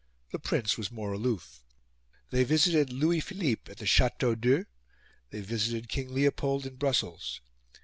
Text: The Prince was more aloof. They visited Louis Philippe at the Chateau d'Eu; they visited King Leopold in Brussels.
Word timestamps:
The 0.31 0.39
Prince 0.39 0.79
was 0.79 0.89
more 0.89 1.13
aloof. 1.13 1.63
They 2.31 2.43
visited 2.43 2.91
Louis 2.91 3.19
Philippe 3.19 3.71
at 3.71 3.77
the 3.77 3.85
Chateau 3.85 4.33
d'Eu; 4.33 4.63
they 5.29 5.41
visited 5.41 5.89
King 5.89 6.11
Leopold 6.11 6.65
in 6.65 6.77
Brussels. 6.77 7.39